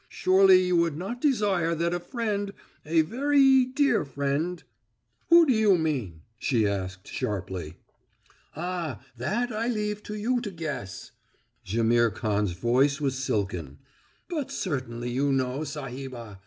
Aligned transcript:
Surely 0.09 0.65
you 0.65 0.75
would 0.77 0.97
not 0.97 1.21
desire 1.21 1.75
that 1.75 1.93
a 1.93 1.99
friend 1.99 2.53
a 2.87 3.03
veree 3.03 3.65
dear 3.65 4.03
friend" 4.03 4.63
"Who 5.29 5.45
do 5.45 5.53
you 5.53 5.77
mean?" 5.77 6.23
she 6.39 6.67
asked 6.67 7.07
sharply. 7.07 7.75
"Ah 8.55 9.01
that 9.17 9.51
I 9.51 9.67
leave 9.67 10.01
to 10.05 10.15
you 10.15 10.41
to 10.41 10.49
guess!" 10.49 11.11
Jaimihr 11.63 12.11
Khan's 12.15 12.53
voice 12.53 12.99
was 12.99 13.13
silken. 13.23 13.77
"But 14.27 14.49
certainly 14.51 15.11
you 15.11 15.31
know, 15.31 15.63
Sahibah. 15.63 16.39